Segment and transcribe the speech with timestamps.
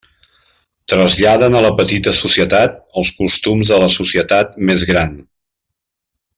[0.93, 5.17] Traslladen a la petita societat els costums de la societat més gran.